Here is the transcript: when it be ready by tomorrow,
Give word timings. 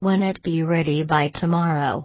when 0.00 0.22
it 0.22 0.42
be 0.42 0.62
ready 0.62 1.02
by 1.04 1.28
tomorrow, 1.34 2.04